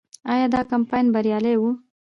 [0.31, 1.63] آیا دا کمپاین بریالی و؟